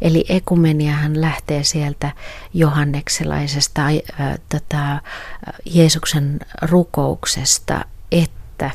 [0.00, 2.12] eli ekumeniahan lähtee sieltä
[2.54, 5.00] johannekselaisesta äh, tota,
[5.64, 8.70] Jeesuksen rukouksesta, että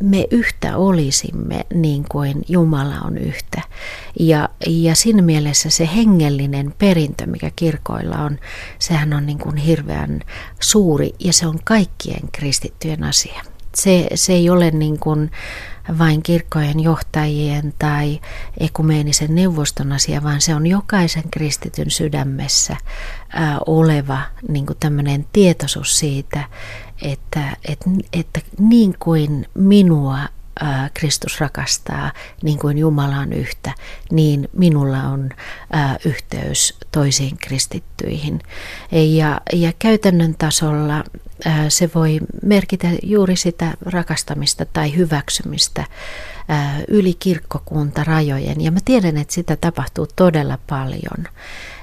[0.00, 3.62] me yhtä olisimme niin kuin Jumala on yhtä.
[4.20, 8.38] Ja, ja siinä mielessä se hengellinen perintö, mikä kirkoilla on,
[8.78, 10.20] sehän on niin kuin hirveän
[10.60, 13.42] suuri ja se on kaikkien kristittyjen asia.
[13.76, 15.30] Se, se ei ole niin kuin
[15.98, 18.20] vain kirkkojen johtajien tai
[18.58, 22.76] ekumeenisen neuvoston asia, vaan se on jokaisen kristityn sydämessä
[23.28, 26.44] ää, oleva niin kuin tämmöinen tietoisuus siitä,
[27.02, 30.18] että, että, että niin kuin minua
[30.94, 33.74] Kristus rakastaa, niin kuin Jumala on yhtä,
[34.10, 35.30] niin minulla on
[36.04, 38.40] yhteys toisiin kristittyihin.
[38.92, 41.04] Ja, ja käytännön tasolla
[41.68, 45.84] se voi merkitä juuri sitä rakastamista tai hyväksymistä
[46.88, 48.60] yli kirkkokunta rajojen.
[48.60, 51.26] Ja mä tiedän, että sitä tapahtuu todella paljon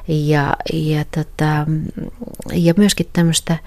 [0.08, 1.66] ja, ja, tota,
[2.54, 3.58] ja myöskin tämmöistä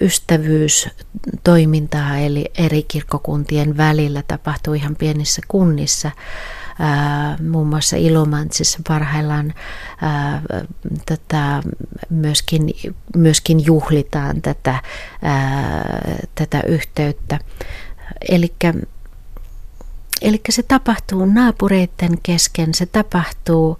[0.00, 6.10] ystävyystoimintaa eli eri kirkkokuntien välillä tapahtuu ihan pienissä kunnissa.
[7.50, 9.54] Muun muassa Ilomantsissa parhaillaan
[10.00, 10.42] ää,
[11.06, 11.62] tätä
[12.10, 12.70] myöskin,
[13.16, 14.82] myöskin juhlitaan tätä,
[15.22, 17.38] ää, tätä yhteyttä.
[18.28, 18.54] Eli
[20.50, 23.78] se tapahtuu naapureiden kesken, se tapahtuu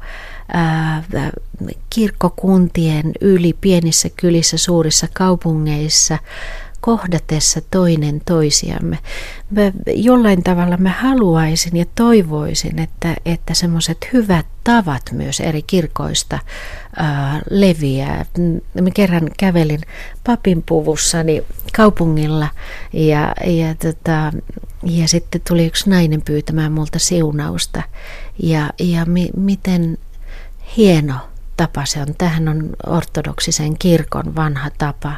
[0.52, 1.02] ää,
[1.90, 6.18] kirkkokuntien yli pienissä kylissä, suurissa kaupungeissa
[6.82, 8.98] kohdatessa toinen toisiamme.
[9.50, 16.38] Mä, jollain tavalla mä haluaisin ja toivoisin, että, että semmoiset hyvät tavat myös eri kirkoista
[16.96, 18.24] ää, leviää.
[18.80, 19.80] Mä kerran kävelin
[20.26, 21.42] papin puvussani
[21.76, 22.48] kaupungilla
[22.92, 24.32] ja, ja, tota,
[24.82, 27.82] ja sitten tuli yksi nainen pyytämään multa siunausta.
[28.42, 29.98] Ja, ja mi, miten
[30.76, 31.14] hieno
[31.56, 32.14] tapa se on.
[32.18, 35.12] Tähän on ortodoksisen kirkon vanha tapa.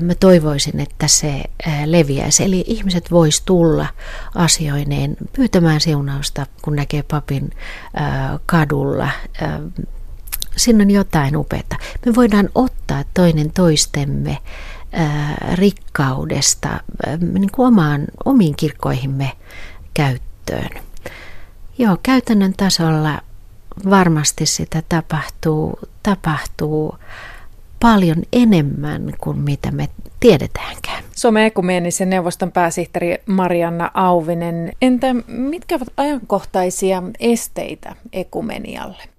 [0.00, 1.42] Mä toivoisin, että se
[1.84, 2.44] leviäisi.
[2.44, 3.86] Eli ihmiset vois tulla
[4.34, 7.50] asioineen pyytämään siunausta, kun näkee papin
[8.46, 9.10] kadulla.
[10.56, 11.76] Siinä on jotain upeata.
[12.06, 14.38] Me voidaan ottaa toinen toistemme
[15.54, 16.80] rikkaudesta
[17.32, 19.32] niin kuin omaan, omiin kirkkoihimme
[19.94, 20.70] käyttöön.
[21.78, 23.20] Joo, käytännön tasolla
[23.90, 26.98] varmasti sitä tapahtuu, tapahtuu
[27.80, 29.88] paljon enemmän kuin mitä me
[30.20, 31.04] tiedetäänkään.
[31.16, 39.15] Suomen ekumeenisen neuvoston pääsihteeri Marianna Auvinen, entä mitkä ovat ajankohtaisia esteitä ekumenialle?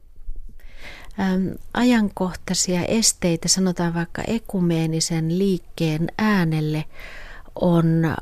[1.74, 6.86] Ajankohtaisia esteitä, sanotaan vaikka ekumeenisen liikkeen äänelle,
[7.56, 8.16] on,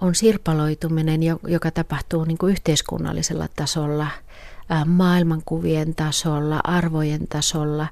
[0.00, 4.06] on sirpaloituminen, joka tapahtuu niin kuin yhteiskunnallisella tasolla–
[4.86, 7.88] maailmankuvien tasolla, arvojen tasolla.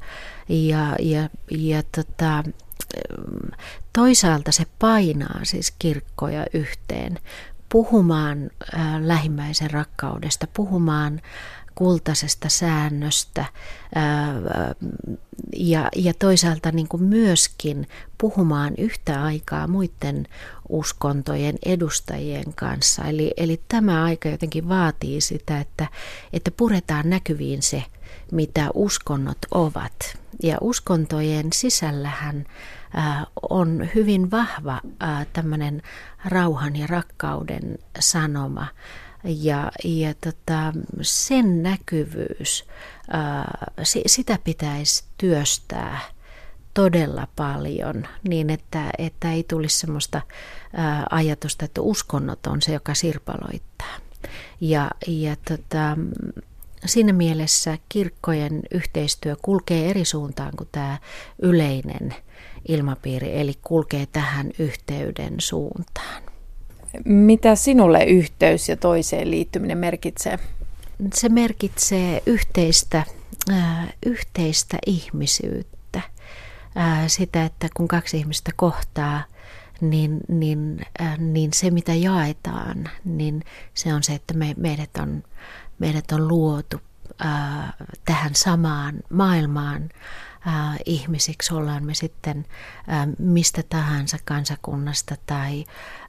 [0.49, 2.45] Ja, ja, ja tota,
[3.93, 7.19] toisaalta se painaa siis kirkkoja yhteen
[7.69, 8.51] puhumaan
[9.01, 11.21] lähimmäisen rakkaudesta, puhumaan
[11.77, 13.45] kultaisesta säännöstä
[15.57, 17.87] ja, ja toisaalta niin kuin myöskin
[18.19, 20.27] puhumaan yhtä aikaa muiden
[20.69, 23.05] uskontojen edustajien kanssa.
[23.05, 25.89] Eli, eli tämä aika jotenkin vaatii sitä, että,
[26.33, 27.83] että puretaan näkyviin se,
[28.33, 30.19] mitä uskonnot ovat.
[30.43, 32.47] Ja uskontojen sisällähän
[33.51, 34.81] on hyvin vahva
[35.33, 35.83] tämmöinen
[36.25, 38.67] rauhan ja rakkauden sanoma.
[39.25, 40.73] Ja, ja tota,
[41.03, 42.65] sen näkyvyys,
[44.07, 46.01] sitä pitäisi työstää
[46.77, 50.23] todella paljon niin, että, että ei tulisi sellaista
[50.73, 53.97] ää, ajatusta, että uskonnot on se, joka sirpaloittaa.
[54.61, 55.97] Ja, ja tota,
[56.87, 60.99] siinä mielessä kirkkojen yhteistyö kulkee eri suuntaan kuin tämä
[61.43, 62.15] yleinen
[62.69, 66.23] ilmapiiri, eli kulkee tähän yhteyden suuntaan.
[67.05, 70.39] Mitä sinulle yhteys ja toiseen liittyminen merkitsee?
[71.15, 73.05] Se merkitsee yhteistä,
[73.51, 75.76] äh, yhteistä ihmisyyttä.
[76.79, 79.23] Äh, sitä, että kun kaksi ihmistä kohtaa,
[79.81, 83.45] niin, niin, äh, niin se mitä jaetaan, niin
[83.75, 85.23] se on se, että me, meidät, on,
[85.79, 86.81] meidät on luotu
[87.25, 87.75] äh,
[88.05, 89.89] tähän samaan maailmaan
[90.47, 92.47] äh, ihmisiksi, ollaan me sitten
[92.93, 95.65] äh, mistä tahansa kansakunnasta tai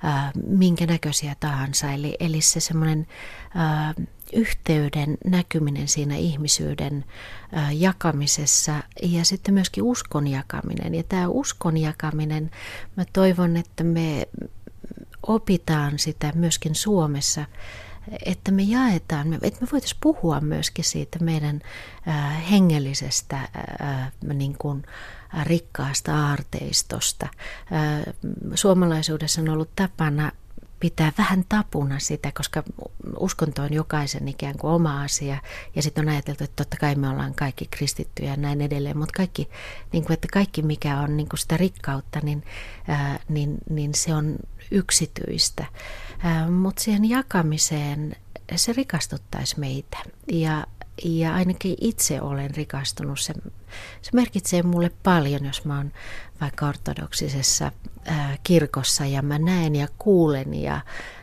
[0.06, 1.92] äh, minkä näköisiä tahansa.
[1.92, 3.08] Eli, eli se semmoinen
[4.34, 7.06] yhteyden näkyminen siinä ihmisyyden
[7.72, 10.96] jakamisessa ja sitten myöskin uskon jakaminen.
[10.96, 12.52] Ja tämä uskon jakaminen,
[12.96, 14.28] mä toivon, että me
[15.24, 17.46] opitaan sitä myöskin Suomessa
[18.26, 21.62] että me jaetaan, että me voitaisiin puhua myöskin siitä meidän
[22.52, 23.50] hengellisestä
[24.34, 24.84] niin kuin,
[25.44, 27.28] rikkaasta aarteistosta.
[28.56, 30.32] Suomalaisuudessa on ollut tapana
[30.80, 32.64] pitää vähän tapuna sitä, koska
[33.20, 35.38] uskonto on jokaisen ikään kuin oma asia.
[35.76, 38.98] Ja sitten on ajateltu, että totta kai me ollaan kaikki kristittyjä ja näin edelleen.
[38.98, 39.50] Mutta kaikki,
[39.94, 42.44] niin kuin, että kaikki mikä on niin kuin sitä rikkautta, niin,
[42.88, 44.36] ää, niin, niin se on
[44.72, 45.66] yksityistä.
[46.62, 48.16] Mutta siihen jakamiseen
[48.56, 49.98] se rikastuttaisi meitä.
[50.32, 50.68] Ja,
[51.04, 53.20] ja ainakin itse olen rikastunut.
[53.20, 53.34] Se,
[54.02, 55.92] se merkitsee mulle paljon, jos mä oon
[56.42, 57.72] vaikka ortodoksisessa
[58.44, 60.82] kirkossa ja mä näen ja kuulen ja,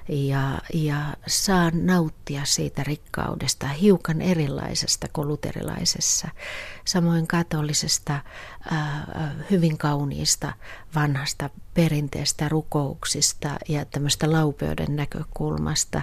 [0.08, 0.96] ja, ja
[1.26, 6.28] saan nauttia siitä rikkaudesta hiukan erilaisesta kuin luterilaisessa.
[6.84, 8.20] Samoin katolisesta
[9.50, 10.52] hyvin kauniista
[10.94, 16.02] vanhasta perinteestä rukouksista ja tämmöistä laupeuden näkökulmasta.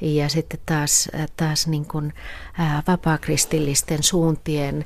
[0.00, 2.14] Ja sitten taas, taas niin kuin,
[2.88, 4.84] vapaakristillisten suuntien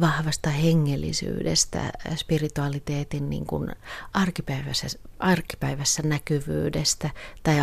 [0.00, 3.70] vahvasta hengellisyydestä, spiritualiteetin niin kuin
[4.12, 4.86] arkipäivässä,
[5.18, 7.10] arkipäivässä näkyvyydestä
[7.42, 7.56] tai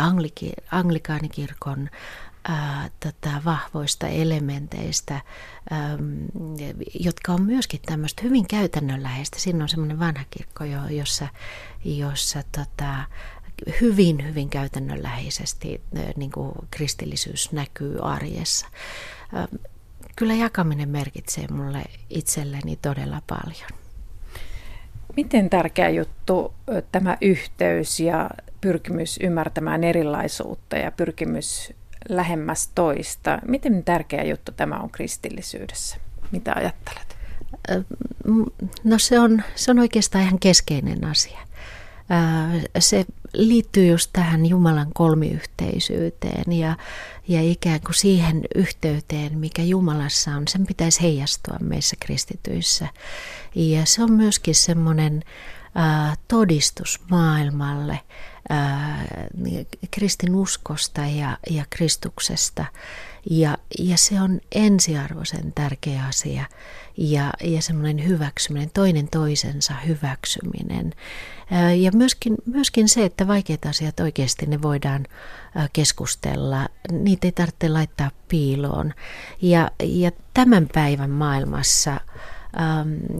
[0.70, 1.90] anglikaanikirkon
[2.50, 6.26] äh, tätä vahvoista elementeistä, äm,
[7.00, 9.38] jotka on myöskin tämmöistä hyvin käytännönläheistä.
[9.38, 11.28] Siinä on semmoinen vanha kirkko, jossa,
[11.84, 13.04] jossa tota,
[13.80, 18.66] hyvin, hyvin käytännönläheisesti äh, niin kuin kristillisyys näkyy arjessa.
[20.16, 23.70] Kyllä jakaminen merkitsee mulle itselleni todella paljon.
[25.16, 26.54] Miten tärkeä juttu
[26.92, 28.30] tämä yhteys ja
[28.60, 31.72] pyrkimys ymmärtämään erilaisuutta ja pyrkimys
[32.08, 33.38] lähemmäs toista?
[33.48, 35.96] Miten tärkeä juttu tämä on kristillisyydessä?
[36.32, 37.16] Mitä ajattelet?
[38.84, 41.45] No se on, se on oikeastaan ihan keskeinen asia.
[42.78, 46.76] Se liittyy just tähän Jumalan kolmiyhteisyyteen ja,
[47.28, 50.48] ja ikään kuin siihen yhteyteen, mikä Jumalassa on.
[50.48, 52.88] Sen pitäisi heijastua meissä kristityissä.
[53.54, 55.22] Ja se on myöskin semmoinen
[56.28, 58.00] todistus maailmalle
[59.90, 62.64] kristinuskosta ja, ja Kristuksesta.
[63.30, 66.44] Ja, ja se on ensiarvoisen tärkeä asia
[66.96, 70.92] ja, ja semmoinen hyväksyminen, toinen toisensa hyväksyminen.
[71.78, 75.06] Ja myöskin, myöskin se, että vaikeat asiat oikeasti ne voidaan
[75.72, 78.94] keskustella, niitä ei tarvitse laittaa piiloon.
[79.42, 82.00] Ja, ja tämän päivän maailmassa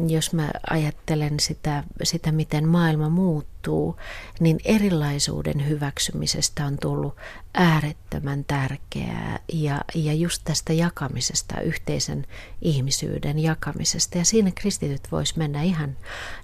[0.09, 3.97] jos mä ajattelen sitä, sitä, miten maailma muuttuu,
[4.41, 7.17] niin erilaisuuden hyväksymisestä on tullut
[7.55, 12.27] äärettömän tärkeää ja, ja just tästä jakamisesta, yhteisen
[12.63, 14.19] ihmisyyden jakamisesta.
[14.19, 15.97] Ja siinä kristityt vois mennä ihan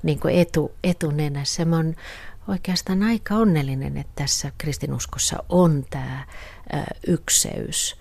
[0.02, 1.64] niin kuin etu, etunenässä.
[1.64, 1.94] Mä oon
[2.48, 6.26] oikeastaan aika onnellinen, että tässä kristinuskossa on tämä
[7.06, 7.96] ykseys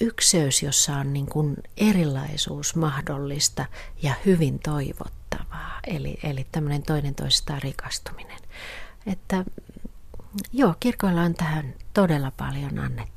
[0.00, 3.66] ykseys, jossa on niin kuin erilaisuus mahdollista
[4.02, 5.80] ja hyvin toivottavaa.
[5.86, 8.38] Eli, eli tämmöinen toinen toistaan rikastuminen.
[9.06, 9.44] Että
[10.52, 13.15] joo, kirkoilla on tähän todella paljon annettavaa.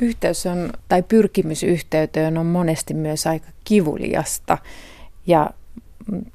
[0.00, 4.58] Yhteys on, tai pyrkimys yhteyteen on monesti myös aika kivuliasta
[5.26, 5.50] ja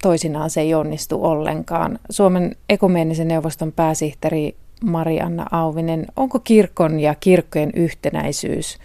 [0.02, 2.00] toisinaan se ei onnistu ollenkaan.
[2.10, 8.78] Suomen ekumeenisen neuvoston pääsihteeri Marianna Auvinen, onko kirkon ja kirkkojen yhtenäisyys,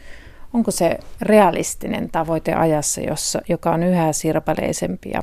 [0.54, 5.22] onko se realistinen tavoite ajassa, jossa, joka on yhä sirpaleisempi ja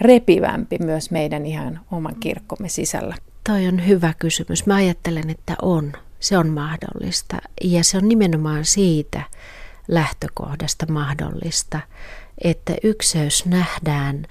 [0.00, 3.14] repivämpi myös meidän ihan oman kirkkomme sisällä?
[3.46, 4.66] Toi on hyvä kysymys.
[4.66, 5.92] Mä ajattelen, että on.
[6.20, 7.36] Se on mahdollista.
[7.64, 9.22] Ja se on nimenomaan siitä
[9.88, 11.80] lähtökohdasta mahdollista,
[12.44, 14.26] että ykseys nähdään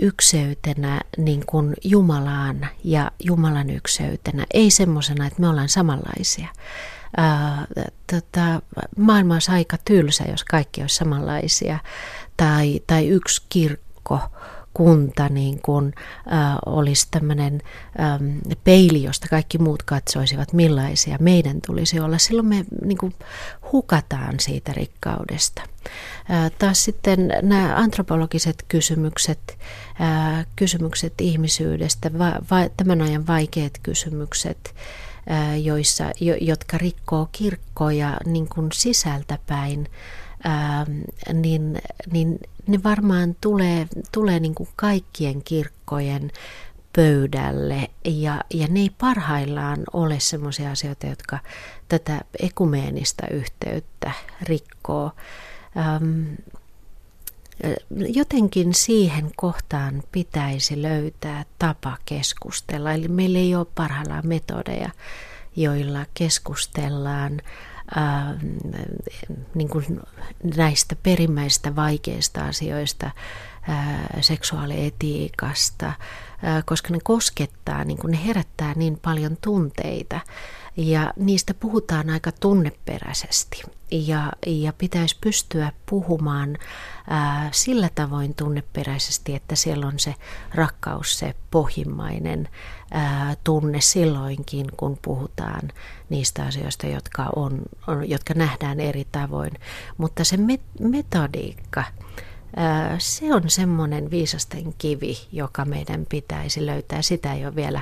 [0.00, 6.48] ykseytenä niin kuin Jumalaan ja Jumalan ykseytenä, ei semmoisena, että me ollaan samanlaisia.
[7.16, 7.66] Ää,
[8.12, 8.62] tota,
[8.96, 11.78] maailma olisi aika tylsä, jos kaikki olisi samanlaisia,
[12.36, 14.20] tai, tai yksi kirkko
[14.74, 15.94] kunta niin kuin,
[16.32, 17.62] äh, olisi tämmöinen
[18.00, 22.18] ähm, peili, josta kaikki muut katsoisivat, millaisia meidän tulisi olla.
[22.18, 23.14] Silloin me niin kuin,
[23.72, 25.62] hukataan siitä rikkaudesta.
[26.30, 29.58] Äh, taas sitten nämä antropologiset kysymykset,
[30.00, 34.74] äh, kysymykset ihmisyydestä, va, va, tämän ajan vaikeat kysymykset,
[35.62, 39.88] joissa, jo, jotka rikkoo kirkkoja niin sisältäpäin,
[41.32, 41.82] niin,
[42.12, 46.30] niin ne varmaan tulee, tulee niin kuin kaikkien kirkkojen
[46.96, 51.38] pöydälle ja, ja ne ei parhaillaan ole sellaisia asioita, jotka
[51.88, 55.10] tätä ekumeenista yhteyttä rikkoo.
[55.76, 56.34] Ähm,
[57.90, 64.90] jotenkin siihen kohtaan pitäisi löytää tapa keskustella, eli meillä ei ole parhaillaan metodeja,
[65.56, 67.40] joilla keskustellaan
[67.94, 68.34] ää,
[69.54, 70.00] niin kuin
[70.56, 73.10] näistä perimmäistä vaikeista asioista,
[73.68, 75.92] ää, seksuaalietiikasta,
[76.42, 80.20] ää, koska ne koskettaa, niin kuin ne herättää niin paljon tunteita
[80.76, 86.58] ja niistä puhutaan aika tunneperäisesti ja, ja pitäisi pystyä puhumaan
[87.08, 90.14] ää, sillä tavoin tunneperäisesti, että siellä on se
[90.54, 92.48] rakkaus, se pohjimmainen
[92.90, 95.72] ää, tunne silloinkin, kun puhutaan
[96.08, 99.52] niistä asioista, jotka, on, on, jotka nähdään eri tavoin.
[99.96, 100.38] Mutta se
[100.80, 101.84] metodiikka,
[102.98, 107.02] se on semmoinen viisasten kivi, joka meidän pitäisi löytää.
[107.02, 107.80] Sitä ei ole vielä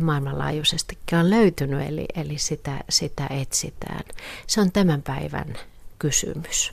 [0.00, 4.04] maailmanlaajuisestikaan löytynyt, eli, eli sitä, sitä etsitään.
[4.46, 5.54] Se on tämän päivän
[5.98, 6.72] kysymys.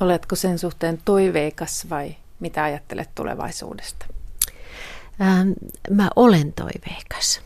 [0.00, 4.06] Oletko sen suhteen toiveikas vai mitä ajattelet tulevaisuudesta?
[5.90, 7.40] Mä olen toiveikas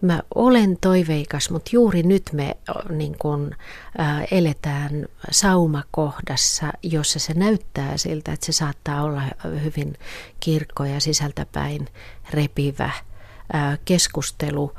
[0.00, 2.56] mä olen toiveikas, mutta juuri nyt me
[2.90, 3.54] niin kun,
[3.98, 9.22] ä, eletään saumakohdassa, jossa se näyttää siltä, että se saattaa olla
[9.64, 9.94] hyvin
[10.40, 11.88] kirkko ja sisältäpäin
[12.30, 12.90] repivä
[13.54, 14.72] ä, keskustelu,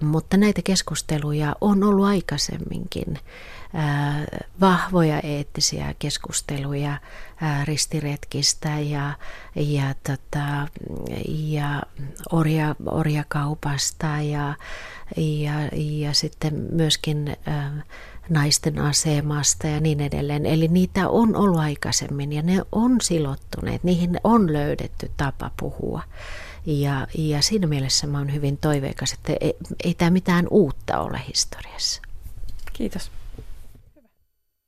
[0.00, 3.18] mutta näitä keskusteluja on ollut aikaisemminkin
[4.60, 6.98] vahvoja eettisiä keskusteluja
[7.64, 9.12] ristiretkistä ja,
[9.54, 10.68] ja, tota,
[11.28, 11.82] ja
[12.32, 14.54] orja, orjakaupasta ja,
[15.16, 17.36] ja, ja sitten myöskin
[18.28, 20.46] naisten asemasta ja niin edelleen.
[20.46, 26.02] Eli niitä on ollut aikaisemmin ja ne on silottuneet, niihin on löydetty tapa puhua.
[26.66, 29.54] Ja, ja siinä mielessä mä oon hyvin toiveikas, että ei,
[29.84, 32.02] ei tämä mitään uutta ole historiassa.
[32.72, 33.10] Kiitos.